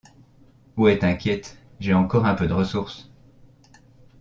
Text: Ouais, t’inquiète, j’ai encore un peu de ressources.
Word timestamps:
Ouais, 0.77 0.97
t’inquiète, 0.97 1.59
j’ai 1.79 1.93
encore 1.93 2.25
un 2.25 2.33
peu 2.33 2.47
de 2.47 2.53
ressources. 2.53 3.11